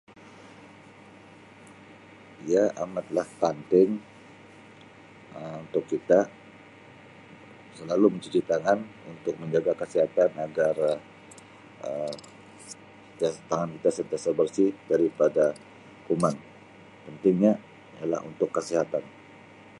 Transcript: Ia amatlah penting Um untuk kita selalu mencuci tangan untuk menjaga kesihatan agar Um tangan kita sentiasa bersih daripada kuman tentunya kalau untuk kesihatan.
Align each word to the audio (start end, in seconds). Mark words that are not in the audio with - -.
Ia 2.49 2.63
amatlah 2.83 3.27
penting 3.41 3.89
Um 5.39 5.53
untuk 5.65 5.83
kita 5.93 6.19
selalu 7.77 8.05
mencuci 8.13 8.39
tangan 8.51 8.79
untuk 9.13 9.35
menjaga 9.41 9.71
kesihatan 9.81 10.31
agar 10.45 10.73
Um 11.87 12.13
tangan 13.49 13.67
kita 13.77 13.89
sentiasa 13.97 14.29
bersih 14.39 14.71
daripada 14.91 15.45
kuman 16.07 16.35
tentunya 17.05 17.53
kalau 18.01 18.19
untuk 18.31 18.49
kesihatan. 18.57 19.03